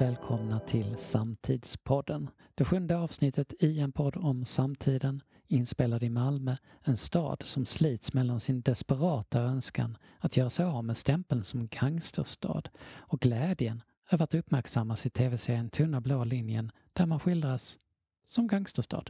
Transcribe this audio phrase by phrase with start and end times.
[0.00, 2.30] välkomna till Samtidspodden.
[2.54, 8.12] Det sjunde avsnittet i en podd om samtiden, inspelad i Malmö, en stad som slits
[8.12, 12.62] mellan sin desperata önskan att göra sig av med stämpeln som gangsterstad
[12.96, 17.78] och glädjen över att uppmärksammas i tv-serien Tunna blå linjen där man skildras
[18.26, 19.04] som gangsterstad.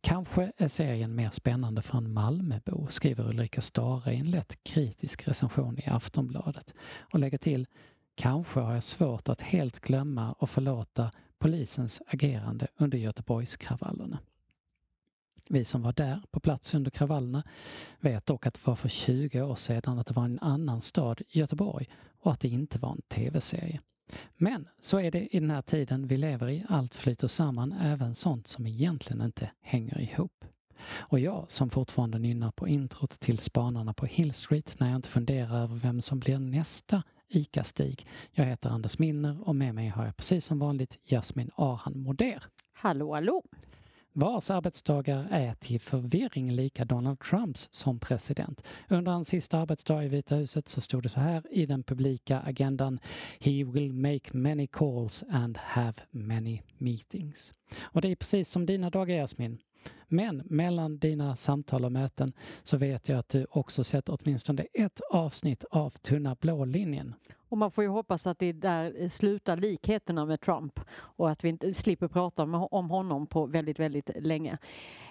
[0.00, 5.28] Kanske är serien mer spännande för en Malmöbo, skriver Ulrika Stare i en lätt kritisk
[5.28, 6.74] recension i Aftonbladet
[7.12, 7.66] och lägger till
[8.14, 14.18] Kanske har jag svårt att helt glömma och förlåta polisens agerande under Göteborgskravallerna.
[15.48, 17.42] Vi som var där på plats under kravallerna
[18.00, 21.22] vet dock att det var för 20 år sedan att det var en annan stad,
[21.28, 21.88] Göteborg,
[22.20, 23.80] och att det inte var en tv-serie.
[24.36, 26.64] Men så är det i den här tiden vi lever i.
[26.68, 30.44] Allt flyter samman, även sånt som egentligen inte hänger ihop.
[30.90, 35.08] Och jag som fortfarande nynnar på introt till Spanarna på Hill Street när jag inte
[35.08, 37.02] funderar över vem som blir nästa
[37.34, 38.06] ICA-Stig.
[38.32, 42.42] Jag heter Anders Minner och med mig har jag precis som vanligt Jasmin Arhan Moder.
[42.72, 43.42] Hallå, hallå!
[44.16, 48.62] Vars arbetsdagar är till förvirring lika Donald Trumps som president.
[48.88, 52.40] Under hans sista arbetsdag i Vita huset så stod det så här i den publika
[52.40, 52.98] agendan
[53.40, 57.52] He will make many calls and have many meetings.
[57.82, 59.58] Och det är precis som dina dagar Jasmin.
[60.08, 62.32] Men mellan dina samtal och möten
[62.62, 67.14] så vet jag att du också sett åtminstone ett avsnitt av Tunna blå linjen.
[67.54, 71.48] Och man får ju hoppas att det där slutar likheterna med Trump och att vi
[71.48, 74.58] inte slipper prata om honom på väldigt, väldigt länge.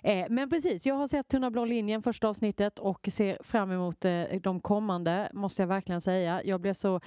[0.03, 4.05] Eh, men precis, jag har sett Tunna blå linjen första avsnittet och ser fram emot
[4.05, 6.43] eh, de kommande, måste jag verkligen säga.
[6.43, 6.99] Jag blev så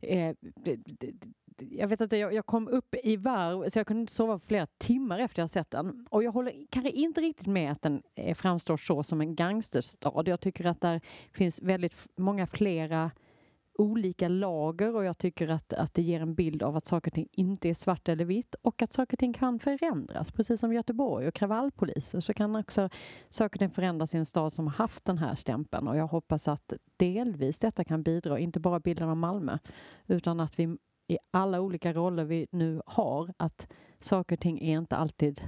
[0.00, 0.36] eh,
[1.58, 4.66] jag vet inte, jag, jag, kom upp i varv så jag kunde inte sova flera
[4.78, 6.06] timmar efter jag sett den.
[6.10, 10.22] Och jag håller kanske inte riktigt med att den eh, framstår så som en gangsterstad.
[10.26, 11.00] Jag tycker att där
[11.32, 13.10] finns väldigt många flera
[13.78, 17.14] olika lager och jag tycker att, att det ger en bild av att saker och
[17.14, 20.32] ting inte är svart eller vitt och att saker och ting kan förändras.
[20.32, 22.88] Precis som Göteborg och kravallpoliser så kan också
[23.28, 26.06] saker och ting förändras i en stad som har haft den här stämpeln och jag
[26.06, 29.58] hoppas att delvis detta kan bidra, inte bara bilden av Malmö,
[30.06, 30.76] utan att vi
[31.14, 33.66] i alla olika roller vi nu har, att
[34.00, 35.40] saker och ting är inte alltid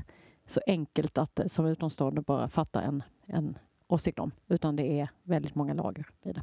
[0.47, 5.09] så enkelt att eh, som utomstående bara fatta en, en åsikt om, utan det är
[5.23, 6.43] väldigt många lager i det.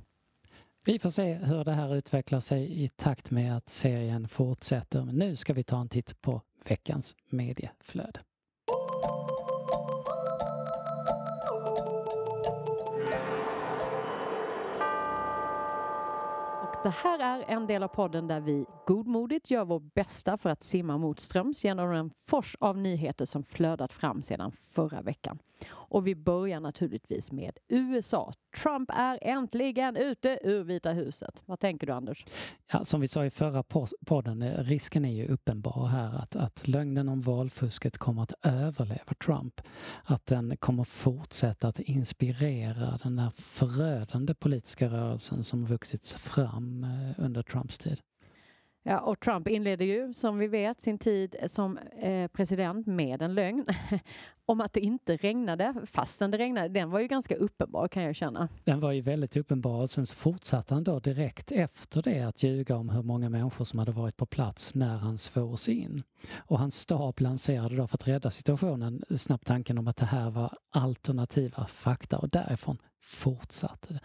[0.86, 5.06] Vi får se hur det här utvecklar sig i takt med att serien fortsätter.
[5.06, 8.20] Men nu ska vi ta en titt på veckans medieflöde.
[16.84, 20.64] Det här är en del av podden där vi godmodigt gör vårt bästa för att
[20.64, 25.40] simma motströms genom en fors av nyheter som flödat fram sedan förra veckan.
[25.72, 28.34] Och vi börjar naturligtvis med USA.
[28.64, 31.42] Trump är äntligen ute ur Vita huset.
[31.46, 32.26] Vad tänker du Anders?
[32.72, 33.64] Ja, som vi sa i förra
[34.06, 39.14] podden, eh, risken är ju uppenbar här att, att lögnen om valfusket kommer att överleva
[39.26, 39.62] Trump.
[40.04, 47.24] Att den kommer fortsätta att inspirera den här förödande politiska rörelsen som vuxit fram eh,
[47.26, 48.02] under Trumps tid.
[48.86, 53.34] Ja, och Trump inledde ju som vi vet sin tid som eh, president med en
[53.34, 53.66] lögn
[54.46, 56.68] om att det inte regnade fastän det regnade.
[56.68, 58.50] Den var ju ganska uppenbar kan jag känna.
[58.64, 62.44] Den var ju väldigt uppenbar och sen så fortsatte han då direkt efter det att
[62.44, 66.04] ljuga om hur många människor som hade varit på plats när han svors in.
[66.36, 70.32] Och hans stab lanserade då för att rädda situationen snabbt tanken om att det här
[70.32, 74.00] var alternativa fakta och därifrån fortsatte det.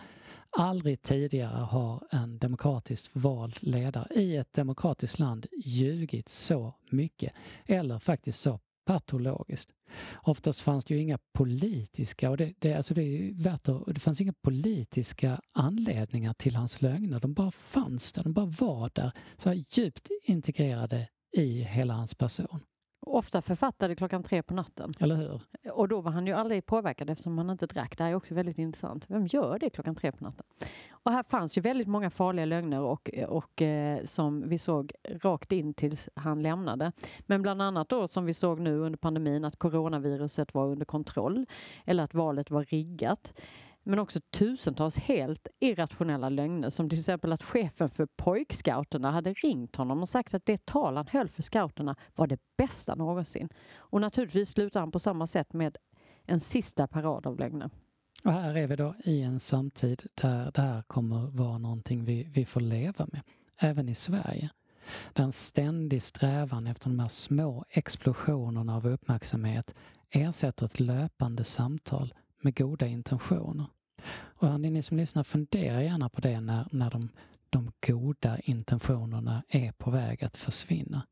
[0.57, 7.33] Aldrig tidigare har en demokratiskt vald ledare i ett demokratiskt land ljugit så mycket
[7.67, 9.73] eller faktiskt så patologiskt.
[10.15, 14.01] Oftast fanns det ju inga politiska, och det, det, alltså det är värt att, det
[14.01, 17.21] fanns inga politiska anledningar till hans lögner.
[17.21, 22.61] De bara fanns där, de bara var där, så djupt integrerade i hela hans person.
[23.11, 24.93] Ofta författade klockan tre på natten.
[25.01, 25.41] Eller hur?
[25.73, 27.99] Och då var han ju aldrig påverkad eftersom han inte drack.
[27.99, 29.05] Det här är också väldigt intressant.
[29.09, 30.47] Vem gör det klockan tre på natten?
[30.91, 34.93] Och här fanns ju väldigt många farliga lögner och, och eh, som vi såg
[35.23, 36.93] rakt in tills han lämnade.
[37.21, 41.47] Men bland annat då som vi såg nu under pandemin att coronaviruset var under kontroll
[41.85, 43.33] eller att valet var riggat
[43.89, 49.77] men också tusentals helt irrationella lögner som till exempel att chefen för pojkscouterna hade ringt
[49.77, 53.49] honom och sagt att det tal han höll för scouterna var det bästa någonsin.
[53.77, 55.77] Och naturligtvis slutar han på samma sätt med
[56.25, 57.71] en sista parad av lögner.
[58.25, 62.23] Och här är vi då i en samtid där det här kommer vara någonting vi,
[62.23, 63.23] vi får leva med,
[63.59, 64.51] även i Sverige.
[65.13, 69.75] Där en ständig strävan efter de här små explosionerna av uppmärksamhet
[70.11, 73.67] ersätter ett löpande samtal med goda intentioner.
[74.11, 77.09] Och hörni, ni som lyssnar, fundera gärna på det när, när de
[77.51, 81.03] de goda intentionerna är på väg att försvinna.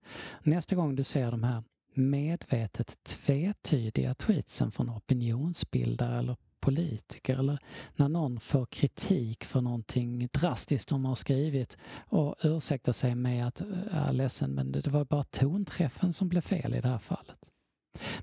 [0.42, 1.62] Nästa gång du ser de här
[1.94, 7.58] medvetet tvetydiga tweetsen från opinionsbildare eller politiker eller
[7.96, 11.76] när någon får kritik för någonting drastiskt de har skrivit
[12.08, 16.40] och ursäktar sig med att jag är ledsen men det var bara tonträffen som blev
[16.40, 17.45] fel i det här fallet.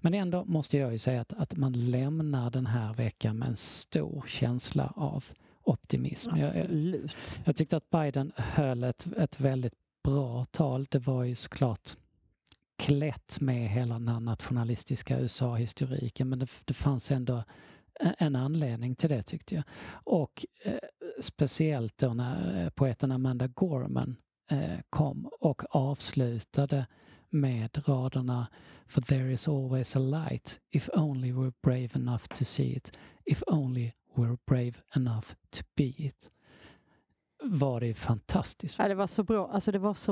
[0.02, 3.56] Men ändå måste jag ju säga att, att man lämnar den här veckan med en
[3.56, 5.26] stor känsla av
[5.64, 6.32] optimism.
[6.44, 7.12] Absolut.
[7.36, 9.74] Jag, jag tyckte att Biden höll ett, ett väldigt
[10.04, 10.88] bra tal.
[10.90, 11.98] Det var ju såklart
[12.78, 17.44] klätt med hela den här nationalistiska USA-historiken men det, det fanns ändå
[18.00, 19.64] en anledning till det tyckte jag.
[20.04, 20.74] Och eh,
[21.22, 24.16] speciellt då när eh, poeten Amanda Gorman
[24.52, 26.86] eh, kom och avslutade
[27.34, 28.48] med raderna
[28.88, 33.44] For there is always a light if only we're brave enough to see it if
[33.48, 36.32] only we're brave enough to be it.
[37.44, 38.80] Var det fantastiskt.
[38.80, 39.48] Ja, det var så bra.
[39.48, 40.12] Alltså det var så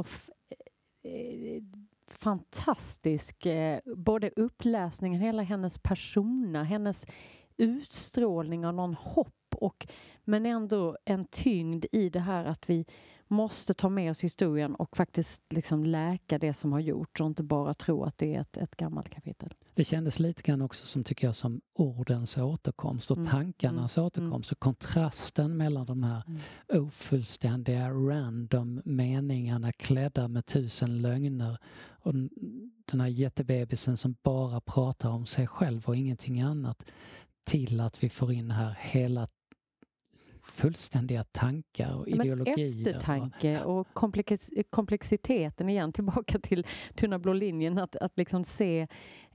[1.03, 1.63] eh,
[2.07, 7.07] fantastisk, eh, både uppläsningen, hela hennes persona, hennes
[7.57, 9.87] utstrålning av någon hopp och
[10.23, 12.85] men ändå en tyngd i det här att vi
[13.31, 17.43] måste ta med oss historien och faktiskt liksom läka det som har gjorts och inte
[17.43, 19.53] bara tro att det är ett, ett gammalt kapitel.
[19.73, 23.29] Det kändes lite grann också som, tycker jag, som ordens återkomst och mm.
[23.29, 24.07] tankarnas mm.
[24.07, 26.85] återkomst och kontrasten mellan de här mm.
[26.85, 31.57] ofullständiga, random meningarna klädda med tusen lögner
[32.03, 32.13] och
[32.85, 36.83] den här jättebebisen som bara pratar om sig själv och ingenting annat
[37.43, 39.27] till att vi får in här hela
[40.51, 42.87] fullständiga tankar och Men ideologier.
[42.87, 46.65] Eftertanke och komplex komplexiteten igen, tillbaka till
[46.95, 48.87] tunna blå linjen, att, att liksom se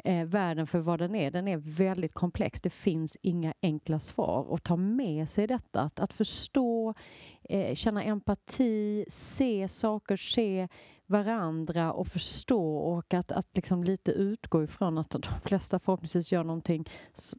[0.04, 1.30] eh, världen för vad den är.
[1.30, 2.60] Den är väldigt komplex.
[2.60, 4.42] Det finns inga enkla svar.
[4.42, 6.94] Och ta med sig detta, att, att förstå,
[7.42, 10.68] eh, känna empati, se saker, se
[11.06, 16.44] varandra och förstå och att, att liksom lite utgå ifrån att de flesta förhoppningsvis gör
[16.44, 16.84] någonting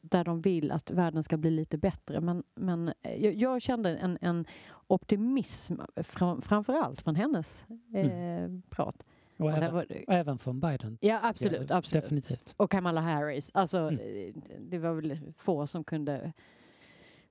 [0.02, 2.22] där de vill att världen ska bli lite bättre.
[2.22, 4.46] Men, men eh, jag, jag kände en, en
[4.88, 8.62] optimism fram, framför allt från hennes eh, mm.
[8.70, 9.06] prat.
[9.38, 9.76] Och, även,
[10.08, 10.98] och även från Biden.
[11.02, 11.70] Ja, absolut.
[11.70, 12.04] Ja, absolut.
[12.04, 12.54] Definitivt.
[12.58, 13.52] Och Kamala Harris.
[13.54, 14.00] Alltså, mm.
[14.00, 16.34] Eh, det var väl få som kunde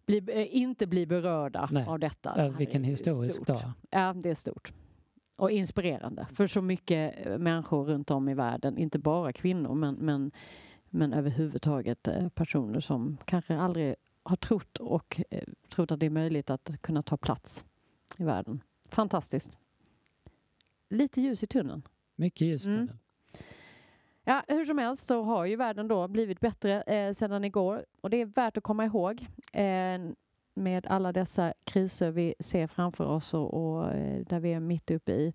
[0.06, 1.86] bli, eh, inte bli berörda Nej.
[1.86, 2.44] av detta.
[2.44, 3.46] Äh, vilken historisk stort.
[3.46, 3.72] dag.
[3.90, 4.72] Ja, det är stort.
[5.36, 8.78] Och inspirerande för så mycket eh, människor runt om i världen.
[8.78, 10.30] Inte bara kvinnor, men, men,
[10.90, 16.50] men överhuvudtaget personer som kanske aldrig har trott och eh, trott att det är möjligt
[16.50, 17.64] att kunna ta plats
[18.18, 18.62] i världen.
[18.88, 19.58] Fantastiskt.
[20.88, 21.82] Lite ljus i tunneln.
[22.16, 22.80] Mycket ljus i mm.
[22.80, 22.98] tunneln.
[24.24, 28.10] Ja, hur som helst så har ju världen då blivit bättre eh, sedan igår och
[28.10, 29.98] det är värt att komma ihåg eh,
[30.56, 34.90] med alla dessa kriser vi ser framför oss och, och eh, där vi är mitt
[34.90, 35.32] uppe i.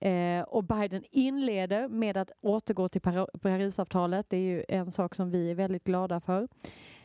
[0.00, 3.00] Eh, och Biden inleder med att återgå till
[3.42, 4.30] Parisavtalet.
[4.30, 6.48] Det är ju en sak som vi är väldigt glada för.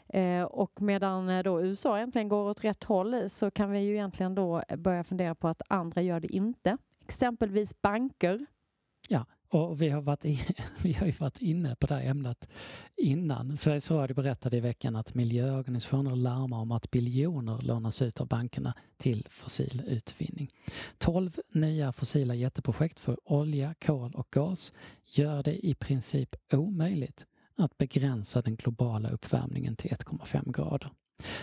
[0.10, 3.94] Eh, och medan eh, då USA äntligen går åt rätt håll så kan vi ju
[3.94, 6.78] egentligen då börja fundera på att andra gör det inte.
[7.08, 8.46] Exempelvis banker.
[9.10, 10.40] Ja, och vi har, varit i,
[10.84, 12.50] vi har ju varit inne på det här ämnet
[12.98, 13.58] innan.
[13.58, 18.74] Sveriges Radio berättade i veckan att miljöorganisationer larmar om att biljoner lånas ut av bankerna
[18.98, 20.52] till fossil utvinning.
[20.98, 27.26] 12 nya fossila jätteprojekt för olja, kol och gas gör det i princip omöjligt
[27.58, 30.92] att begränsa den globala uppvärmningen till 1,5 grader.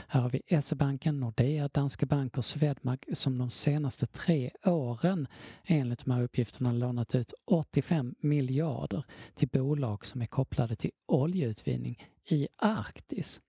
[0.09, 5.29] Här har vi SE-banken, Nordea, Danske Bank och Swedbank som de senaste tre åren
[5.65, 12.09] enligt de här uppgifterna lånat ut 85 miljarder till bolag som är kopplade till oljeutvinning
[12.25, 13.41] i Arktis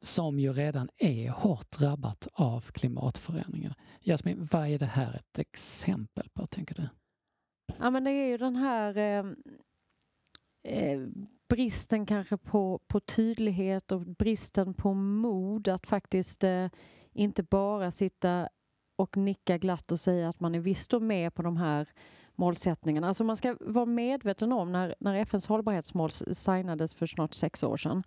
[0.00, 3.74] som ju redan är hårt drabbat av klimatförändringar.
[4.00, 6.88] Jasmin, vad är det här ett exempel på, tänker du?
[7.78, 9.24] Ja, men det är ju den här eh,
[10.66, 11.00] eh,
[11.48, 16.66] bristen kanske på, på tydlighet och bristen på mod att faktiskt eh,
[17.12, 18.48] inte bara sitta
[18.96, 21.88] och nicka glatt och säga att man är visst och med på de här
[22.34, 23.08] målsättningarna.
[23.08, 27.76] Alltså man ska vara medveten om när, när FNs hållbarhetsmål signades för snart sex år
[27.76, 28.02] sedan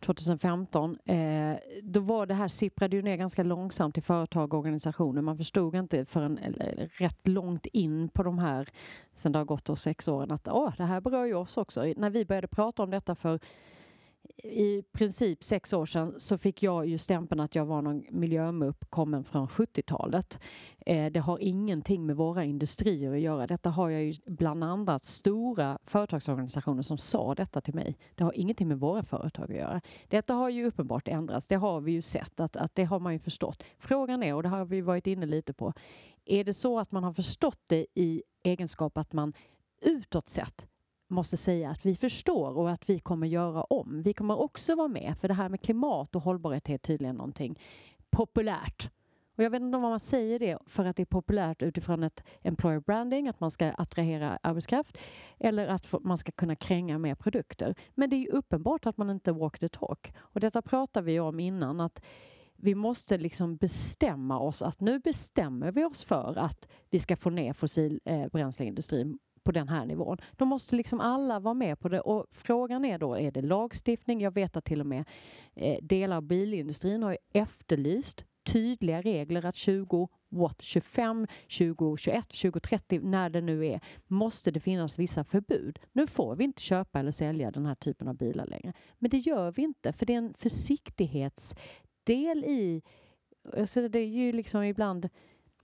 [0.00, 5.22] 2015, eh, då var det här sipprade ju ner ganska långsamt i företag och organisationer.
[5.22, 6.38] Man förstod inte förrän
[6.98, 8.68] rätt långt in på de här,
[9.14, 11.92] sen det har gått då sex åren, att åh, det här berör ju oss också.
[11.96, 13.40] När vi började prata om detta för
[14.44, 18.90] i princip sex år sedan så fick jag ju stämpeln att jag var någon miljömupp
[18.90, 20.40] kommen från 70-talet.
[20.86, 23.46] Eh, det har ingenting med våra industrier att göra.
[23.46, 27.98] Detta har jag ju bland annat stora företagsorganisationer som sa detta till mig.
[28.14, 29.80] Det har ingenting med våra företag att göra.
[30.08, 31.48] Detta har ju uppenbart ändrats.
[31.48, 33.62] Det har vi ju sett att, att det har man ju förstått.
[33.78, 35.72] Frågan är, och det har vi varit inne lite på,
[36.24, 39.32] är det så att man har förstått det i egenskap att man
[39.82, 40.66] utåt sett
[41.08, 44.02] måste säga att vi förstår och att vi kommer göra om.
[44.02, 47.60] Vi kommer också vara med, för det här med klimat och hållbarhet är tydligen någonting
[48.10, 48.90] populärt.
[49.36, 52.24] Och jag vet inte om man säger det för att det är populärt utifrån ett
[52.42, 54.98] employer branding, att man ska attrahera arbetskraft,
[55.38, 57.74] eller att man ska kunna kränga mer produkter.
[57.94, 60.12] Men det är ju uppenbart att man inte walk the talk.
[60.18, 62.02] Och detta pratade vi om innan, att
[62.56, 67.30] vi måste liksom bestämma oss att nu bestämmer vi oss för att vi ska få
[67.30, 70.18] ner fossilbränsleindustrin på den här nivån.
[70.36, 74.20] Då måste liksom alla vara med på det och frågan är då, är det lagstiftning?
[74.20, 75.04] Jag vet att till och med
[75.54, 81.26] eh, delar av bilindustrin har efterlyst tydliga regler att 20 watt 25,
[81.58, 85.78] 2021, 2030, när det nu är, måste det finnas vissa förbud.
[85.92, 88.72] Nu får vi inte köpa eller sälja den här typen av bilar längre.
[88.98, 92.82] Men det gör vi inte, för det är en försiktighetsdel i...
[93.58, 95.08] Alltså det är ju liksom ibland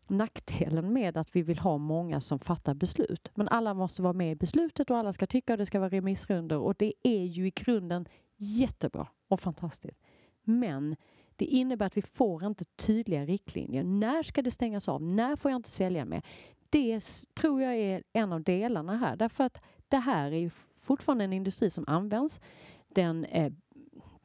[0.09, 3.31] nackdelen med att vi vill ha många som fattar beslut.
[3.35, 5.91] Men alla måste vara med i beslutet och alla ska tycka och det ska vara
[5.91, 10.01] remissrundor och det är ju i grunden jättebra och fantastiskt.
[10.45, 10.97] Men
[11.37, 13.85] det innebär att vi får inte tydliga riktlinjer.
[13.85, 15.03] När ska det stängas av?
[15.03, 16.23] När får jag inte sälja mer?
[16.71, 17.01] Det
[17.35, 21.33] tror jag är en av delarna här därför att det här är ju fortfarande en
[21.33, 22.41] industri som används.
[22.89, 23.53] Den eh,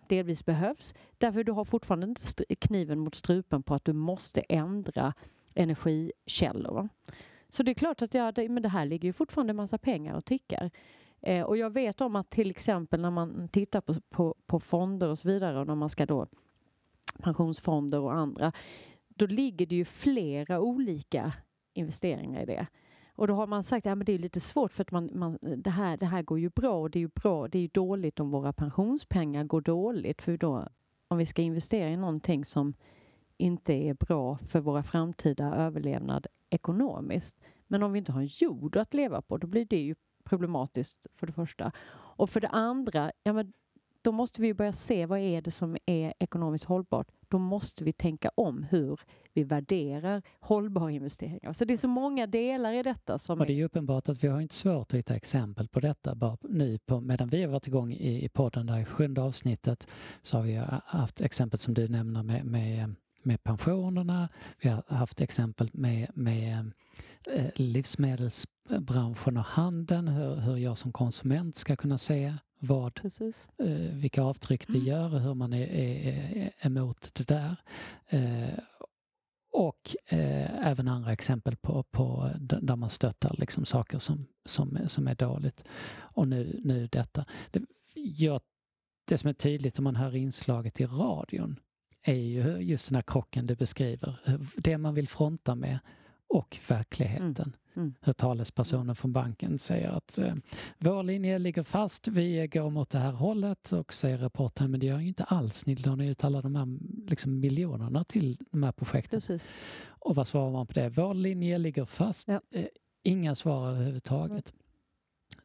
[0.08, 5.14] delvis behövs därför du har fortfarande inte kniven mot strupen på att du måste ändra
[5.58, 6.90] energikällor.
[7.50, 9.78] Så det är klart att ja, det, men det här ligger ju fortfarande en massa
[9.78, 10.72] pengar och tickar.
[11.22, 15.10] Eh, och jag vet om att till exempel när man tittar på, på, på fonder
[15.10, 16.28] och så vidare och när man ska då
[17.20, 18.52] pensionsfonder och andra,
[19.08, 21.34] då ligger det ju flera olika
[21.74, 22.68] investeringar i det.
[23.16, 25.38] Och då har man sagt att ja, det är lite svårt för att man, man,
[25.42, 27.48] det, här, det här går ju bra och det är ju bra.
[27.48, 30.68] Det är ju dåligt om våra pensionspengar går dåligt för då
[31.08, 32.74] om vi ska investera i någonting som
[33.38, 37.38] inte är bra för våra framtida överlevnad ekonomiskt.
[37.68, 41.08] Men om vi inte har en jord att leva på, då blir det ju problematiskt
[41.16, 41.72] för det första.
[41.92, 43.54] Och för det andra, ja, men
[44.02, 47.08] då måste vi börja se vad är det som är ekonomiskt hållbart.
[47.28, 49.00] Då måste vi tänka om hur
[49.34, 51.54] vi värderar hållbara investeringar.
[51.54, 53.20] Så det är så många delar i detta.
[53.20, 56.16] Som och det är uppenbart att vi har inte svårt att hitta exempel på detta
[56.16, 59.88] bara nu på, medan vi har varit igång i, i podden där i sjunde avsnittet
[60.22, 62.96] så har vi haft exempel som du nämner med, med
[63.28, 64.30] med pensionerna,
[64.62, 66.72] vi har haft exempel med, med
[67.28, 73.00] eh, livsmedelsbranschen och handeln, hur, hur jag som konsument ska kunna se vad,
[73.58, 74.88] eh, vilka avtryck det mm.
[74.88, 76.08] gör och hur man är, är,
[76.38, 77.56] är emot det där.
[78.08, 78.60] Eh,
[79.52, 85.08] och eh, även andra exempel på, på där man stöttar liksom saker som, som, som
[85.08, 85.64] är dåligt.
[86.00, 87.26] Och nu, nu detta.
[87.52, 87.62] Det,
[87.94, 88.42] jag,
[89.06, 91.60] det som är tydligt om man hör inslaget i radion
[92.08, 94.16] är ju just den här krocken du beskriver.
[94.58, 95.80] Det man vill fronta med
[96.28, 97.36] och verkligheten.
[97.36, 97.54] Mm.
[97.76, 97.94] Mm.
[98.02, 100.36] Hur talespersonen från banken säger att eh,
[100.78, 104.86] vår linje ligger fast, vi går mot det här hållet och säger reportern, men det
[104.86, 106.68] gör ju inte alls, ni lånar ut alla de här
[107.10, 109.20] liksom, miljonerna till de här projekten.
[109.20, 109.42] Precis.
[109.88, 110.90] Och vad svarar man på det?
[110.90, 112.42] Vår linje ligger fast, ja.
[112.52, 112.66] eh,
[113.04, 114.54] inga svar överhuvudtaget.
[114.54, 114.67] Mm.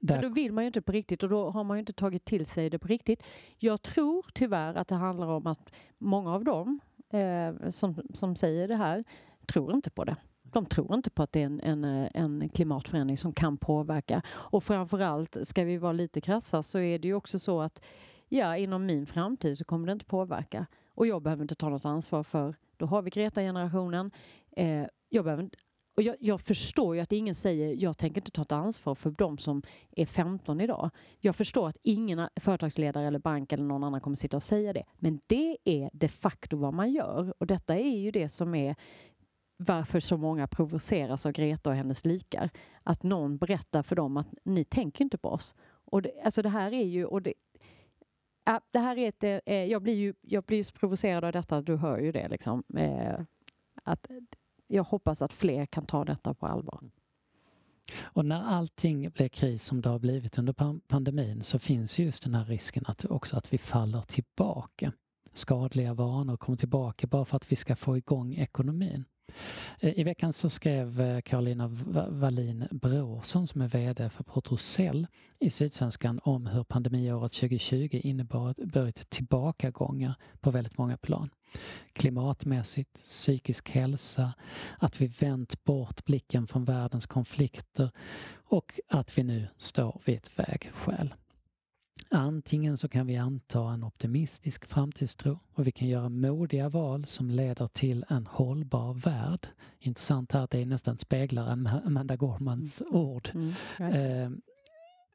[0.02, 0.22] Där...
[0.22, 2.46] då vill man ju inte på riktigt och då har man ju inte tagit till
[2.46, 3.22] sig det på riktigt.
[3.58, 6.80] Jag tror tyvärr att det handlar om att många av dem
[7.10, 9.04] eh, som, som säger det här
[9.46, 10.16] tror inte på det.
[10.42, 14.22] De tror inte på att det är en, en, en klimatförändring som kan påverka.
[14.28, 17.82] Och framförallt, ska vi vara lite krassa, så är det ju också så att
[18.28, 20.66] ja, inom min framtid så kommer det inte påverka.
[20.94, 24.10] Och jag behöver inte ta något ansvar för, då har vi Greta-generationen.
[24.56, 25.58] Eh, jag behöver inte,
[25.94, 29.10] och jag, jag, förstår ju att ingen säger jag tänker inte ta ett ansvar för
[29.10, 29.62] de som
[29.96, 30.90] är 15 idag.
[31.20, 34.84] Jag förstår att ingen företagsledare eller bank eller någon annan kommer sitta och säga det.
[34.98, 38.76] Men det är de facto vad man gör och detta är ju det som är
[39.56, 42.50] varför så många provoceras av Greta och hennes likar.
[42.82, 45.54] Att någon berättar för dem att ni tänker inte på oss.
[45.84, 47.34] Och det, alltså det här är ju, och det,
[48.44, 51.62] ja, det här är ett, eh, jag blir ju jag blir så provocerad av detta,
[51.62, 52.62] du hör ju det liksom.
[52.76, 53.20] Eh,
[53.84, 54.10] att
[54.72, 56.78] jag hoppas att fler kan ta detta på allvar.
[56.82, 56.92] Mm.
[58.02, 62.34] Och när allting blir kris som det har blivit under pandemin så finns just den
[62.34, 64.92] här risken att också att vi faller tillbaka.
[65.32, 69.04] Skadliga vanor kommer tillbaka bara för att vi ska få igång ekonomin.
[69.78, 71.68] Eh, I veckan så skrev eh, Karolina
[72.08, 75.06] Wallin Bråsson som är VD för Protrosell
[75.40, 81.30] i Sydsvenskan om hur pandemiåret 2020 inneburit tillbakagångar på väldigt många plan.
[81.92, 84.32] Klimatmässigt, psykisk hälsa,
[84.78, 87.90] att vi vänt bort blicken från världens konflikter
[88.34, 91.14] och att vi nu står vid ett vägskäl.
[92.14, 97.30] Antingen så kan vi anta en optimistisk framtidstro och vi kan göra modiga val som
[97.30, 99.46] leder till en hållbar värld.
[99.78, 101.48] Intressant här att det nästan speglar
[101.86, 102.94] Amanda Gormans mm.
[102.94, 103.28] ord.
[103.34, 103.52] Mm.
[103.94, 104.30] Eh,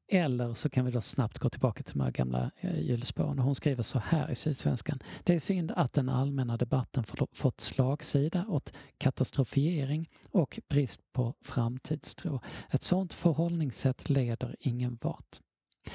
[0.07, 3.39] eller så kan vi då snabbt gå tillbaka till de här gamla eh, hjulspåren.
[3.39, 4.99] Hon skriver så här i Sydsvenskan.
[5.23, 12.41] Det är synd att den allmänna debatten fått slagsida åt katastrofiering och brist på framtidstro.
[12.69, 15.41] Ett sådant förhållningssätt leder ingen vart.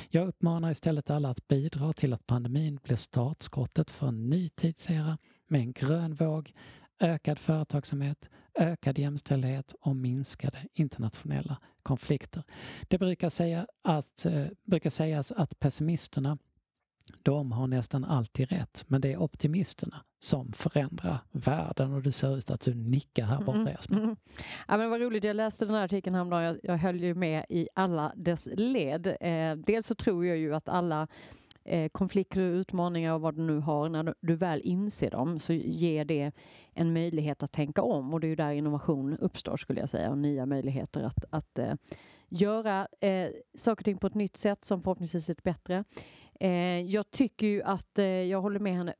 [0.08, 5.18] Jag uppmanar istället alla att bidra till att pandemin blir startskottet för en ny tidsera
[5.48, 6.52] med en grön våg,
[7.00, 12.42] ökad företagsamhet, ökad jämställdhet och minskade internationella konflikter.
[12.88, 16.38] Det brukar, säga att, eh, brukar sägas att pessimisterna
[17.22, 22.38] de har nästan alltid rätt, men det är optimisterna som förändrar världen och det ser
[22.38, 24.02] ut att du nickar här borta mm, Jasmin.
[24.02, 24.16] Mm.
[24.68, 27.46] Ja, men vad roligt, jag läste den här artikeln häromdagen, jag, jag höll ju med
[27.48, 29.06] i alla dess led.
[29.20, 31.08] Eh, dels så tror jag ju att alla
[31.64, 35.52] eh, konflikter och utmaningar och vad du nu har, när du väl inser dem så
[35.52, 36.32] ger det
[36.74, 40.10] en möjlighet att tänka om och det är ju där innovation uppstår skulle jag säga
[40.10, 41.74] och nya möjligheter att, att eh,
[42.28, 45.84] göra eh, saker och ting på ett nytt sätt som förhoppningsvis är bättre.
[46.40, 48.94] Eh, jag tycker ju att eh, jag håller med henne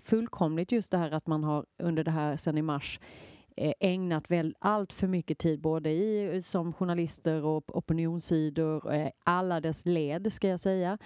[0.00, 3.00] fullkomligt just det här att man har under det här sen i mars
[3.56, 9.60] eh, ägnat väl allt för mycket tid både i, som journalister och opinionssidor, eh, alla
[9.60, 10.98] dess led ska jag säga,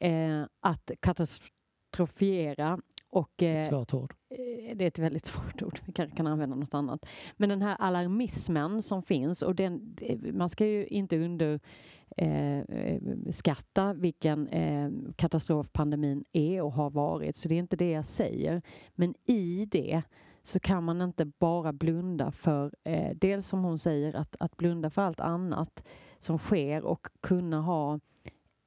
[0.00, 2.80] eh, att katastrofiera
[3.14, 4.14] och, eh, ett svårt ord.
[4.30, 7.06] Eh, det är ett väldigt svårt ord, vi kanske kan använda något annat.
[7.36, 9.96] Men den här alarmismen som finns och den,
[10.32, 17.48] man ska ju inte underskatta eh, vilken eh, katastrof pandemin är och har varit, så
[17.48, 18.62] det är inte det jag säger.
[18.94, 20.02] Men i det
[20.42, 24.90] så kan man inte bara blunda för, eh, dels som hon säger, att, att blunda
[24.90, 25.84] för allt annat
[26.18, 28.00] som sker och kunna ha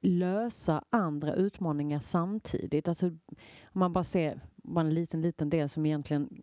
[0.00, 2.88] lösa andra utmaningar samtidigt.
[2.88, 3.16] Alltså, om
[3.72, 6.42] man bara ser bara en liten, liten del som egentligen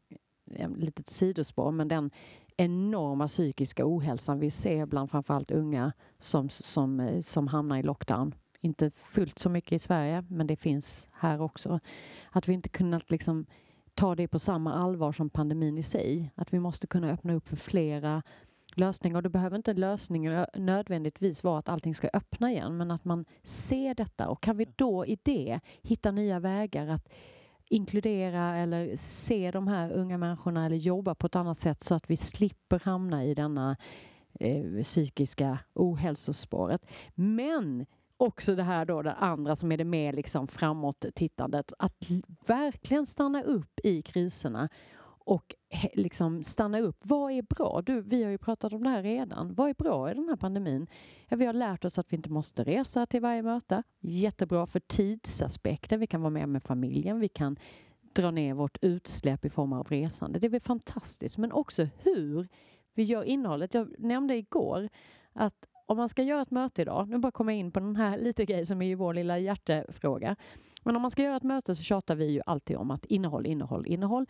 [0.51, 2.11] är ett litet sidospår, men den
[2.57, 8.35] enorma psykiska ohälsan vi ser bland framförallt unga som, som, eh, som hamnar i lockdown.
[8.61, 11.79] Inte fullt så mycket i Sverige, men det finns här också.
[12.31, 13.46] Att vi inte kunnat liksom
[13.94, 16.31] ta det på samma allvar som pandemin i sig.
[16.35, 18.24] Att vi måste kunna öppna upp för flera
[18.77, 19.16] lösning.
[19.16, 23.25] Och det behöver inte lösningen nödvändigtvis vara att allting ska öppna igen, men att man
[23.44, 24.29] ser detta.
[24.29, 27.09] Och kan vi då i det hitta nya vägar att
[27.70, 32.09] inkludera eller se de här unga människorna eller jobba på ett annat sätt så att
[32.09, 33.77] vi slipper hamna i denna
[34.40, 36.85] eh, psykiska ohälsospåret.
[37.16, 37.85] Men
[38.18, 41.74] också det här då, det andra som är det mer liksom framåt-tittandet.
[41.79, 42.09] Att
[42.48, 44.70] verkligen stanna upp i kriserna
[45.25, 45.55] och
[45.94, 46.98] liksom stanna upp.
[47.01, 47.81] Vad är bra?
[47.81, 49.53] Du, vi har ju pratat om det här redan.
[49.53, 50.88] Vad är bra i den här pandemin?
[51.27, 53.83] Ja, vi har lärt oss att vi inte måste resa till varje möte.
[54.00, 56.00] Jättebra för tidsaspekten.
[56.00, 57.20] Vi kan vara med med familjen.
[57.20, 57.57] Vi kan
[58.14, 60.40] dra ner vårt utsläpp i form av resande.
[60.40, 61.38] Det är väl fantastiskt.
[61.38, 62.48] Men också hur
[62.94, 63.74] vi gör innehållet.
[63.74, 64.90] Jag nämnde igår
[65.33, 67.96] att om man ska göra ett möte idag, nu bara kommer jag in på den
[67.96, 70.35] här lite grej som är ju vår lilla hjärtefråga.
[70.83, 73.46] Men om man ska göra ett möte så tjatar vi ju alltid om att innehåll,
[73.46, 74.25] innehåll, innehåll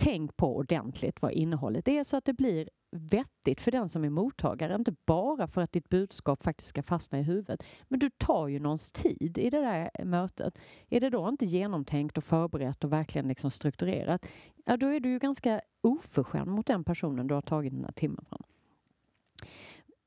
[0.00, 4.10] tänk på ordentligt vad innehållet är så att det blir vettigt för den som är
[4.10, 4.74] mottagare.
[4.74, 7.62] Inte bara för att ditt budskap faktiskt ska fastna i huvudet.
[7.88, 10.58] Men du tar ju någons tid i det där mötet.
[10.88, 14.26] Är det då inte genomtänkt och förberett och verkligen liksom strukturerat,
[14.64, 17.92] ja då är du ju ganska oförskämd mot den personen du har tagit den här
[17.92, 18.42] timmen från.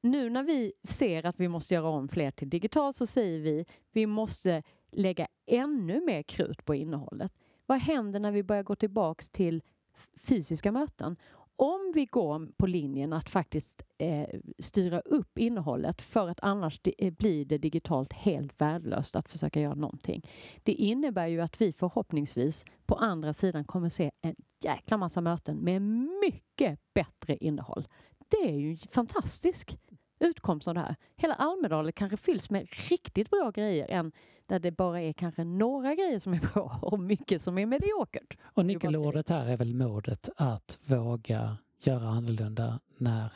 [0.01, 3.65] Nu när vi ser att vi måste göra om fler till digitalt så säger vi
[3.91, 7.33] vi måste lägga ännu mer krut på innehållet.
[7.65, 9.61] Vad händer när vi börjar gå tillbaks till
[10.15, 11.15] fysiska möten.
[11.55, 16.93] Om vi går på linjen att faktiskt eh, styra upp innehållet för att annars det,
[16.97, 20.29] eh, blir det digitalt helt värdelöst att försöka göra någonting.
[20.63, 25.57] Det innebär ju att vi förhoppningsvis på andra sidan kommer se en jäkla massa möten
[25.57, 25.81] med
[26.21, 27.87] mycket bättre innehåll.
[28.27, 29.77] Det är ju fantastisk
[30.19, 30.95] utkomst av det här.
[31.15, 34.11] Hela Almedalen kanske fylls med riktigt bra grejer än
[34.53, 38.37] där det bara är kanske några grejer som är bra och mycket som är mediokert.
[38.43, 43.33] Och nyckelordet här är väl modet att våga göra annorlunda när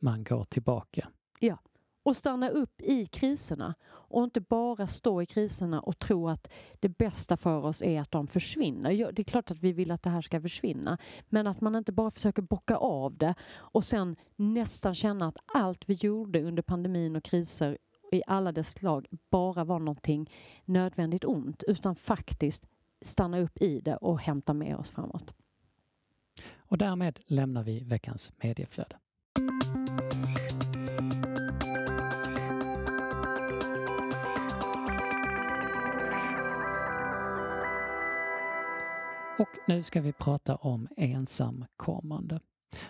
[0.00, 1.08] man går tillbaka.
[1.40, 1.58] Ja,
[2.02, 6.88] och stanna upp i kriserna och inte bara stå i kriserna och tro att det
[6.88, 9.12] bästa för oss är att de försvinner.
[9.12, 10.98] Det är klart att vi vill att det här ska försvinna,
[11.28, 15.82] men att man inte bara försöker bocka av det och sen nästan känna att allt
[15.86, 17.78] vi gjorde under pandemin och kriser
[18.14, 20.30] i alla dess slag bara var någonting
[20.64, 22.66] nödvändigt ont utan faktiskt
[23.00, 25.34] stanna upp i det och hämta med oss framåt.
[26.56, 28.96] Och därmed lämnar vi veckans medieflöde.
[39.38, 42.40] Och nu ska vi prata om ensamkommande.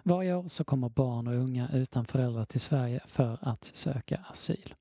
[0.02, 4.74] Varje år så kommer barn och unga utan föräldrar till Sverige för att söka asyl.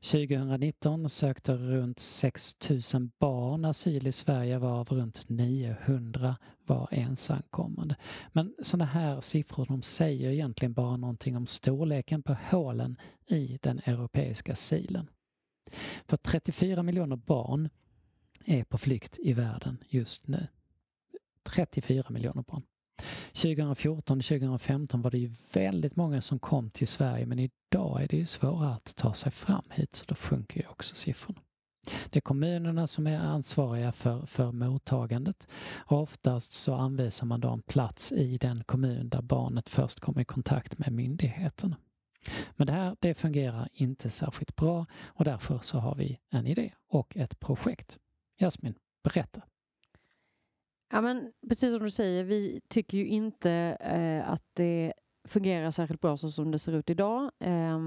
[0.00, 2.56] 2019 sökte runt 6
[2.94, 7.96] 000 barn asyl i Sverige varav runt 900 var ensamkommande.
[8.32, 13.78] Men sådana här siffror de säger egentligen bara någonting om storleken på hålen i den
[13.78, 15.10] europeiska silen.
[16.08, 17.68] För 34 miljoner barn
[18.44, 20.46] är på flykt i världen just nu.
[21.42, 22.62] 34 miljoner barn.
[23.32, 28.26] 2014-2015 var det ju väldigt många som kom till Sverige men idag är det ju
[28.26, 31.40] svårare att ta sig fram hit så då sjunker ju också siffrorna.
[32.10, 37.50] Det är kommunerna som är ansvariga för, för mottagandet och oftast så anvisar man då
[37.50, 41.76] en plats i den kommun där barnet först kommer i kontakt med myndigheterna.
[42.56, 46.72] Men det här det fungerar inte särskilt bra och därför så har vi en idé
[46.88, 47.98] och ett projekt.
[48.38, 49.42] Jasmin, berätta.
[50.92, 53.50] Ja, men precis som du säger, vi tycker ju inte
[53.80, 54.92] eh, att det
[55.24, 57.30] fungerar särskilt bra så som det ser ut idag.
[57.40, 57.78] Eh,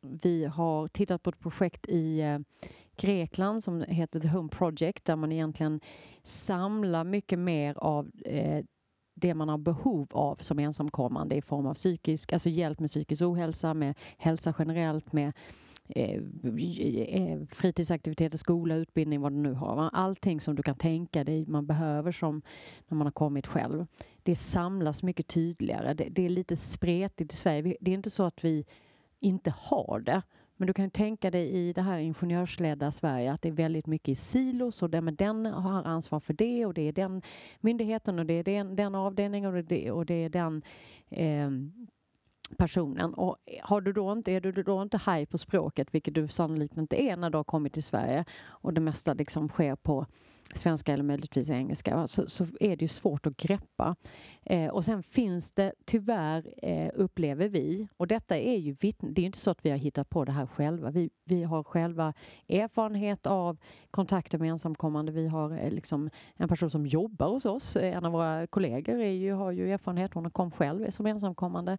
[0.00, 2.38] vi har tittat på ett projekt i eh,
[2.96, 5.80] Grekland som heter The Home Project där man egentligen
[6.22, 8.64] samlar mycket mer av eh,
[9.14, 13.22] det man har behov av som ensamkommande i form av psykisk, alltså hjälp med psykisk
[13.22, 15.32] ohälsa, med hälsa generellt, med
[15.96, 16.22] Eh,
[17.08, 19.90] eh, fritidsaktiviteter, skola, utbildning, vad du nu har.
[19.92, 22.42] Allting som du kan tänka dig man behöver som
[22.88, 23.86] när man har kommit själv.
[24.22, 25.94] Det samlas mycket tydligare.
[25.94, 27.76] Det, det är lite spretigt i Sverige.
[27.80, 28.64] Det är inte så att vi
[29.18, 30.22] inte har det.
[30.56, 34.08] Men du kan tänka dig i det här ingenjörsledda Sverige att det är väldigt mycket
[34.08, 37.22] i silos och den, den har ansvar för det och det är den
[37.60, 40.62] myndigheten och det är den, den avdelningen och det, och det är den
[41.10, 41.50] eh,
[42.56, 43.14] personen.
[43.14, 46.76] Och har du då inte, är du då inte haj på språket, vilket du sannolikt
[46.76, 50.06] inte är när du har kommit till Sverige och det mesta liksom sker på
[50.54, 53.96] svenska eller möjligtvis engelska, så, så är det ju svårt att greppa.
[54.44, 59.26] Eh, och sen finns det tyvärr, eh, upplever vi, och detta är ju det är
[59.26, 60.90] inte så att vi har hittat på det här själva.
[60.90, 62.14] Vi, vi har själva
[62.48, 63.58] erfarenhet av
[63.90, 65.12] kontakter med ensamkommande.
[65.12, 69.00] Vi har eh, liksom en person som jobbar hos oss, eh, en av våra kollegor
[69.00, 71.78] är ju, har ju erfarenhet, hon kom själv som ensamkommande.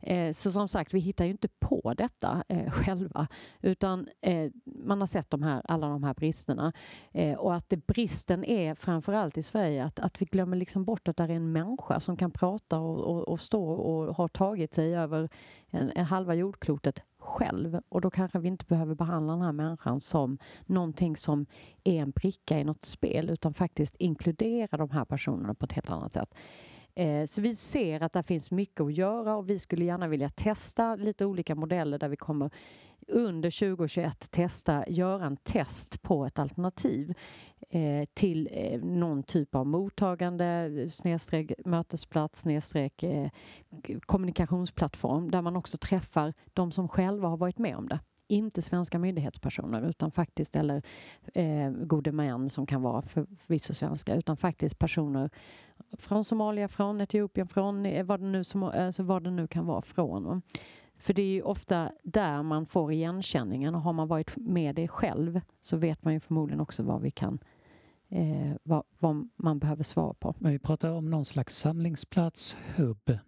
[0.00, 3.26] Eh, så som sagt, vi hittar ju inte på detta eh, själva,
[3.60, 6.72] utan eh, man har sett de här, alla de här bristerna.
[7.12, 11.08] Eh, och att det bristen är framförallt i Sverige att, att vi glömmer liksom bort
[11.08, 14.74] att det är en människa som kan prata och, och, och stå och har tagit
[14.74, 15.28] sig över
[15.70, 17.80] en, en halva jordklotet själv.
[17.88, 21.46] Och då kanske vi inte behöver behandla den här människan som någonting som
[21.84, 25.90] är en bricka i något spel utan faktiskt inkludera de här personerna på ett helt
[25.90, 26.34] annat sätt.
[26.94, 30.28] Eh, så vi ser att det finns mycket att göra och vi skulle gärna vilja
[30.28, 32.50] testa lite olika modeller där vi kommer
[33.08, 37.14] under 2021 testa, göra en test på ett alternativ
[37.70, 43.28] eh, till eh, någon typ av mottagande, snedstreck mötesplats, snedstreck eh,
[44.00, 48.98] kommunikationsplattform där man också träffar de som själva har varit med om det inte svenska
[48.98, 50.82] myndighetspersoner utan faktiskt, eller
[51.34, 55.30] eh, gode män som kan vara förvisso svenska, utan faktiskt personer
[55.98, 59.66] från Somalia, från Etiopien, från eh, vad det nu, som, alltså vad det nu kan
[59.66, 60.42] vara från.
[60.96, 64.88] För det är ju ofta där man får igenkänningen och har man varit med det
[64.88, 67.38] själv så vet man ju förmodligen också vad vi kan
[68.14, 70.34] eh, vad, vad, man behöver svara på.
[70.38, 73.18] Men vi pratar om någon slags samlingsplats, hubb,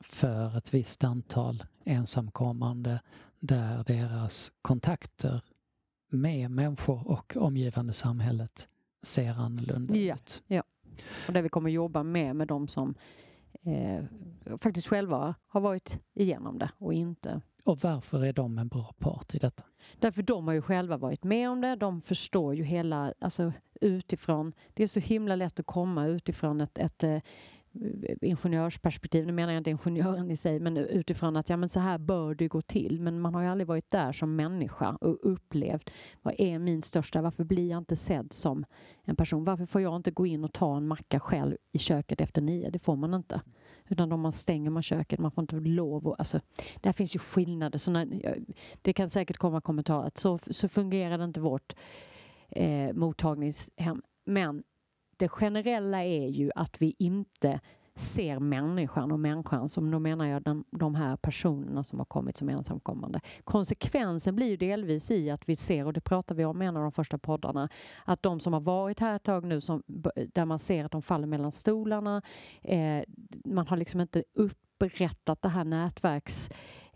[0.00, 3.00] för ett visst antal ensamkommande
[3.40, 5.40] där deras kontakter
[6.10, 8.68] med människor och omgivande samhället
[9.02, 10.42] ser annorlunda ja, ut.
[10.46, 10.62] Ja,
[11.26, 12.94] och där vi kommer jobba med med de som
[13.64, 14.04] eh,
[14.58, 17.40] faktiskt själva har varit igenom det och inte.
[17.64, 19.64] Och varför är de en bra part i detta?
[19.98, 21.76] Därför de har ju själva varit med om det.
[21.76, 24.52] De förstår ju hela, alltså utifrån.
[24.74, 27.18] Det är så himla lätt att komma utifrån ett, ett eh,
[28.20, 31.98] ingenjörsperspektiv, nu menar jag inte ingenjören i sig, men utifrån att ja, men så här
[31.98, 33.00] bör det gå till.
[33.00, 35.90] Men man har ju aldrig varit där som människa och upplevt
[36.22, 38.64] vad är min största, varför blir jag inte sedd som
[39.04, 39.44] en person?
[39.44, 42.70] Varför får jag inte gå in och ta en macka själv i köket efter nio?
[42.70, 43.40] Det får man inte.
[43.88, 46.14] Utan då man stänger man köket, man får inte lov och...
[46.18, 46.40] alltså,
[46.80, 47.78] där finns ju skillnader.
[47.78, 48.38] Så när,
[48.82, 51.74] det kan säkert komma kommentarer att så, så fungerar det inte vårt
[52.48, 54.02] eh, mottagningshem.
[54.24, 54.62] Men
[55.18, 57.60] det generella är ju att vi inte
[57.96, 62.36] ser människan och människan som då menar jag den, de här personerna som har kommit
[62.36, 63.20] som ensamkommande.
[63.44, 66.76] Konsekvensen blir ju delvis i att vi ser, och det pratar vi om i en
[66.76, 67.68] av de första poddarna,
[68.04, 69.82] att de som har varit här ett tag nu, som,
[70.32, 72.22] där man ser att de faller mellan stolarna,
[72.62, 73.02] eh,
[73.44, 76.50] man har liksom inte upprättat det här nätverks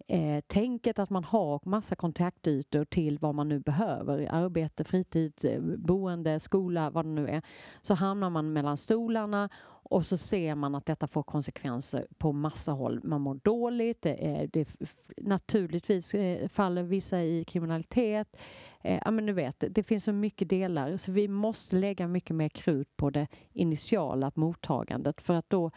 [0.09, 5.61] eh, tänket att man har massa kontaktytor till vad man nu behöver, arbete, fritid, eh,
[5.61, 7.43] boende, skola, vad det nu är,
[7.83, 9.49] så hamnar man mellan stolarna
[9.91, 13.01] och så ser man att detta får konsekvenser på massa håll.
[13.05, 14.69] Man mår dåligt, det, är, det
[15.17, 18.37] naturligtvis eh, faller vissa i kriminalitet.
[18.81, 22.37] Eh, ja, men du vet, det finns så mycket delar så vi måste lägga mycket
[22.37, 25.71] mer krut på det initiala mottagandet för att då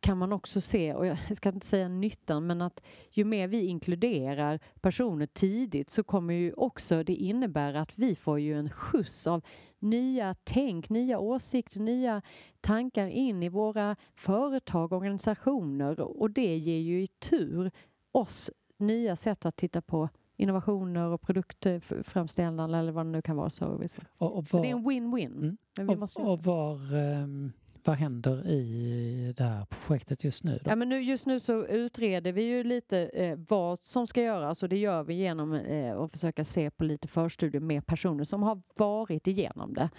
[0.00, 3.64] kan man också se, och jag ska inte säga nyttan, men att ju mer vi
[3.64, 9.26] inkluderar personer tidigt så kommer ju också det innebära att vi får ju en skjuts
[9.26, 9.42] av
[9.78, 12.22] nya tänk, nya åsikter, nya
[12.60, 17.70] tankar in i våra företag, organisationer och det ger ju i tur
[18.12, 23.50] oss nya sätt att titta på innovationer och produktframställande eller vad det nu kan vara,
[23.50, 23.96] service.
[24.18, 25.56] Och, och var, det är en win-win.
[25.78, 26.02] Mm.
[26.02, 27.52] Och, och var, um
[27.86, 30.60] vad händer i det här projektet just nu?
[30.64, 30.70] Då?
[30.70, 34.62] Ja, men nu, just nu så utreder vi ju lite eh, vad som ska göras
[34.62, 38.42] och det gör vi genom eh, att försöka se på lite förstudier med personer som
[38.42, 39.90] har varit igenom det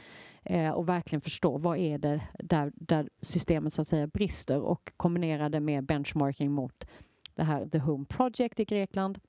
[0.44, 4.94] eh, och verkligen förstå vad är det där, där systemet så att säga brister och
[4.98, 6.88] kombinera det med benchmarking mot
[7.36, 9.20] det här The Home Project i Grekland.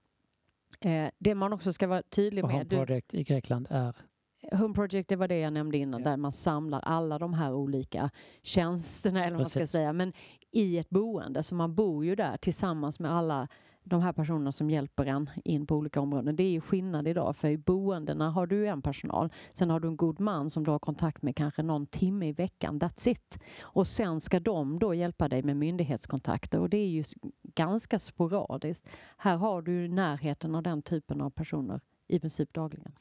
[0.81, 2.53] Eh, det man också ska vara tydlig med...
[2.53, 3.97] Home Project i Grekland är?
[4.51, 6.11] Home Project, det var det jag nämnde innan, ja.
[6.11, 8.11] där man samlar alla de här olika
[8.43, 10.13] tjänsterna, eller vad man ska säga, men
[10.51, 11.43] i ett boende.
[11.43, 13.49] Så man bor ju där tillsammans med alla
[13.85, 16.37] de här personerna som hjälper en in på olika områden.
[16.37, 19.33] Det är ju skillnad idag, för i boendena har du en personal.
[19.55, 22.33] Sen har du en god man som du har kontakt med kanske någon timme i
[22.33, 23.39] veckan, that's it.
[23.63, 27.05] Och sen ska de då hjälpa dig med myndighetskontakter och det är ju
[27.55, 28.89] ganska sporadiskt.
[29.17, 31.81] Här har du närheten av den typen av personer
[32.12, 32.92] i princip dagligen.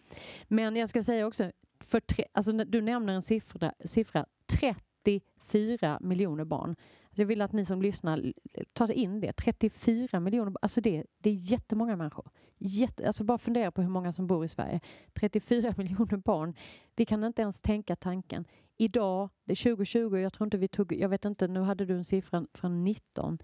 [0.48, 6.46] Men jag ska säga också, för tre, alltså du nämner en siffra, siffra 34 miljoner
[6.46, 6.76] barn.
[7.12, 8.34] Alltså jag vill att ni som lyssnar
[8.74, 9.34] tar in det.
[9.34, 12.30] 34 miljoner alltså det, det är jättemånga människor.
[12.58, 14.80] Jätte, alltså bara fundera på hur många som bor i Sverige.
[15.14, 16.56] 34 miljoner barn.
[16.96, 18.46] Vi kan inte ens tänka tanken.
[18.78, 21.96] Idag, det är 2020, jag tror inte vi tog, jag vet inte, nu hade du
[21.96, 23.38] en siffra från 19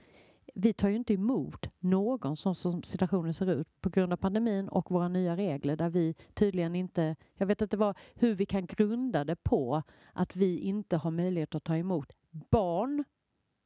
[0.59, 4.67] vi tar ju inte emot någon som, som situationen ser ut på grund av pandemin
[4.67, 8.65] och våra nya regler där vi tydligen inte, jag vet inte vad, hur vi kan
[8.65, 13.03] grunda det på att vi inte har möjlighet att ta emot barn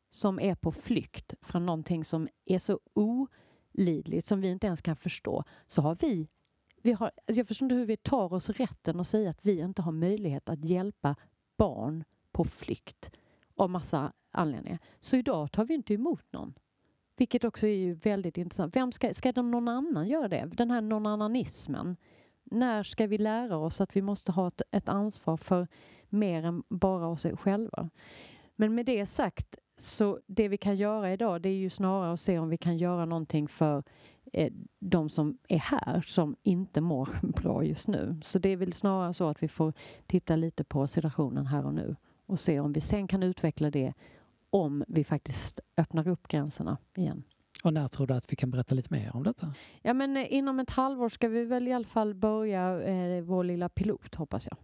[0.09, 4.95] som är på flykt från någonting som är så olidligt som vi inte ens kan
[4.95, 6.27] förstå, så har vi
[6.83, 9.59] vi har, alltså jag förstår inte hur vi tar oss rätten att säga att vi
[9.59, 11.15] inte har möjlighet att hjälpa
[11.57, 13.11] barn på flykt
[13.55, 14.79] av massa anledningar.
[14.99, 16.53] Så idag tar vi inte emot någon.
[17.17, 18.75] Vilket också är ju väldigt intressant.
[18.75, 20.49] Vem ska, ska någon annan göra det?
[20.53, 21.97] Den här nånannanismen.
[22.43, 25.67] När ska vi lära oss att vi måste ha ett, ett ansvar för
[26.09, 27.89] mer än bara oss själva?
[28.55, 32.19] Men med det sagt, så det vi kan göra idag det är ju snarare att
[32.19, 33.83] se om vi kan göra någonting för
[34.33, 37.09] eh, de som är här som inte mår
[37.41, 38.19] bra just nu.
[38.23, 39.73] Så det är väl snarare så att vi får
[40.05, 41.95] titta lite på situationen här och nu
[42.25, 43.93] och se om vi sen kan utveckla det
[44.51, 47.23] om vi faktiskt öppnar upp gränserna igen.
[47.63, 49.53] Och när tror du att vi kan berätta lite mer om detta?
[49.81, 53.43] Ja, men eh, inom ett halvår ska vi väl i alla fall börja eh, vår
[53.43, 54.57] lilla pilot, hoppas jag.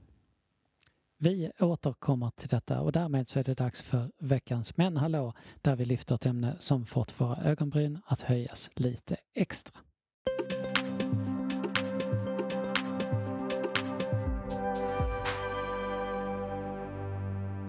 [1.20, 5.76] Vi återkommer till detta och därmed så är det dags för veckans Men hallå där
[5.76, 9.80] vi lyfter ett ämne som fått våra ögonbryn att höjas lite extra.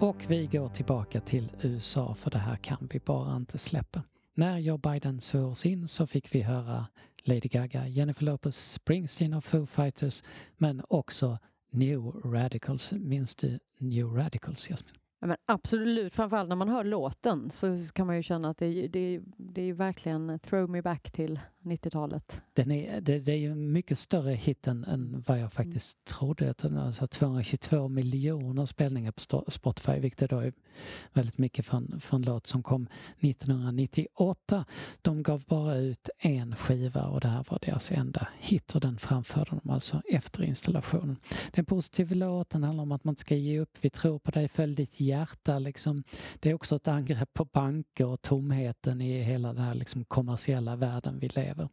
[0.01, 4.03] Och vi går tillbaka till USA för det här kan vi bara inte släppa.
[4.35, 6.87] När Joe Biden svors in så fick vi höra
[7.25, 10.23] Lady Gaga, Jennifer Lopez, Springsteen och Foo Fighters
[10.57, 11.39] men också
[11.71, 12.93] New Radicals.
[12.93, 14.95] Minns du New Radicals, Jasmin?
[15.21, 18.89] Ja, men absolut, framförallt när man hör låten så kan man ju känna att det,
[18.89, 22.42] det, det är verkligen throw me back till 90-talet.
[22.53, 25.97] Den är, det, det, är ju en mycket större hit än, än vad jag faktiskt
[25.97, 26.35] mm.
[26.35, 26.55] trodde.
[26.81, 30.53] Alltså 222 miljoner spelningar på Spotify, vilket då är
[31.12, 32.88] väldigt mycket från, från låt som kom
[33.21, 34.64] 1998.
[35.03, 38.99] De gav bara ut en skiva och det här var deras enda hit och den
[38.99, 41.16] framförde de alltså efter installationen.
[41.29, 43.90] Det är en positiv låt, den handlar om att man inte ska ge upp, vi
[43.90, 45.59] tror på dig, följ ditt hjärta.
[45.59, 46.03] Liksom.
[46.40, 50.77] Det är också ett angrepp på banker och tomheten i hela den här liksom, kommersiella
[50.77, 51.69] världen vi lever över.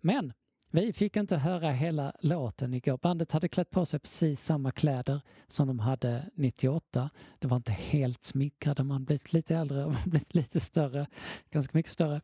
[0.00, 0.32] Men
[0.70, 2.98] vi fick inte höra hela låten igår.
[3.02, 7.10] Bandet hade klätt på sig precis samma kläder som de hade 98.
[7.38, 11.06] Det var inte helt smickrade, man blivit lite äldre och blivit lite större,
[11.50, 12.20] ganska mycket större.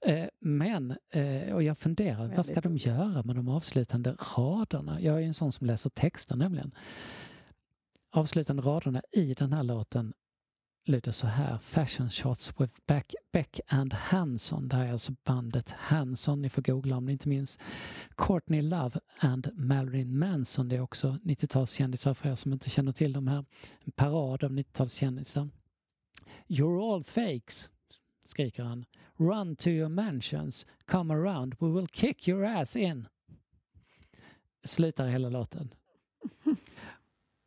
[0.00, 5.00] Eh, men, eh, och jag funderar, vad ska de göra med de avslutande raderna?
[5.00, 6.72] Jag är en sån som läser texter nämligen.
[8.10, 10.12] Avslutande raderna i den här låten
[10.84, 11.58] lyder så här.
[11.58, 14.68] Fashion shots with Beck, Beck and Hanson.
[14.68, 16.42] Det här är alltså bandet Hanson.
[16.42, 17.58] Ni får googla om ni inte minns.
[18.16, 20.68] Courtney Love and Marilyn Manson.
[20.68, 23.44] Det är också 90-talskändisar för er som inte känner till de här.
[23.84, 25.50] En parad av 90-talskändisar.
[26.48, 27.70] You're all fakes,
[28.24, 28.84] skriker han.
[29.16, 30.66] Run to your mansions.
[30.86, 31.54] Come around.
[31.60, 33.08] We will kick your ass in.
[34.64, 35.74] Slutar hela låten.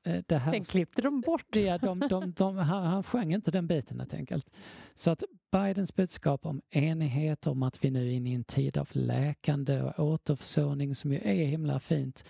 [0.04, 1.56] Eh, det här, den klippte de bort.
[1.56, 4.50] Ja, de, de, de, han, han sjöng inte den biten helt enkelt.
[4.96, 8.78] Så att Bidens budskap om enighet, om att vi nu är inne i en tid
[8.78, 12.26] av läkande och återförsörjning som ju är himla fint.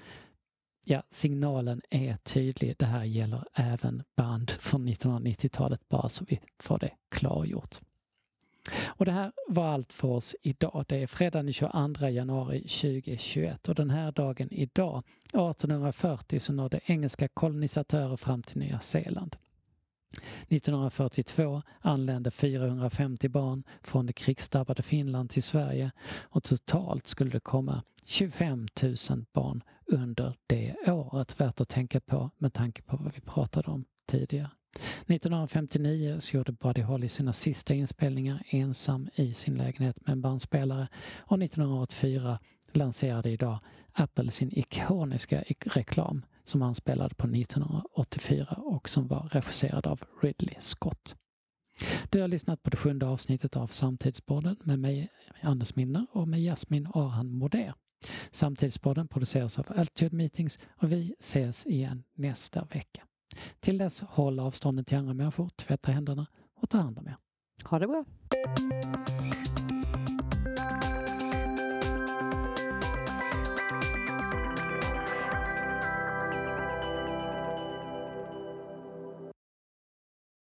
[0.85, 2.75] Ja, signalen är tydlig.
[2.77, 7.79] Det här gäller även band från 1990-talet, bara så vi får det klargjort.
[8.87, 10.85] Och det här var allt för oss idag.
[10.87, 16.79] Det är fredag den 22 januari 2021 och den här dagen idag, 1840, så nådde
[16.85, 19.35] engelska kolonisatörer fram till Nya Zeeland.
[20.47, 27.83] 1942 anlände 450 barn från det krigsdrabbade Finland till Sverige och totalt skulle det komma
[28.05, 28.95] 25 000
[29.33, 31.39] barn under det året.
[31.41, 34.49] Värt att tänka på med tanke på vad vi pratade om tidigare.
[35.07, 40.87] 1959 så gjorde Buddy Holly sina sista inspelningar ensam i sin lägenhet med en bandspelare
[41.19, 42.39] och 1984
[42.71, 43.59] lanserade idag
[43.93, 50.55] Apple sin ikoniska reklam som han spelade på 1984 och som var regisserad av Ridley
[50.59, 51.15] Scott.
[52.09, 55.09] Du har lyssnat på det sjunde avsnittet av Samtidsborden med mig,
[55.41, 57.73] Anders Minner och med Jasmin Arhan Moder.
[58.31, 63.03] Samtidsborden produceras av Altitude Meetings och vi ses igen nästa vecka.
[63.59, 67.17] Till dess, håll avståndet till andra människor, tvätta händerna och ta hand om er.
[67.63, 68.05] Ha det bra!